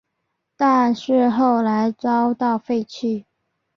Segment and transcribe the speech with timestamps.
[0.57, 3.27] 但是后来遭到废弃。